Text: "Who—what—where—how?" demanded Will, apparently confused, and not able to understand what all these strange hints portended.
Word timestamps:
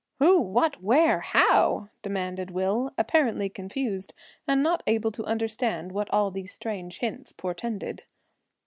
"Who—what—where—how?" 0.17 1.89
demanded 2.01 2.49
Will, 2.49 2.89
apparently 2.97 3.49
confused, 3.49 4.15
and 4.47 4.63
not 4.63 4.81
able 4.87 5.11
to 5.11 5.25
understand 5.25 5.91
what 5.91 6.09
all 6.11 6.31
these 6.31 6.51
strange 6.51 6.97
hints 7.01 7.31
portended. 7.31 8.05